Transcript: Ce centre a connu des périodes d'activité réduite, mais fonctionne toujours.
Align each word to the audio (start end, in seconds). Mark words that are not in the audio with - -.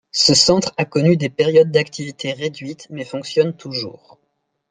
Ce 0.09 0.33
centre 0.33 0.73
a 0.77 0.85
connu 0.85 1.15
des 1.15 1.29
périodes 1.29 1.69
d'activité 1.69 2.33
réduite, 2.33 2.87
mais 2.89 3.05
fonctionne 3.05 3.55
toujours. 3.55 4.17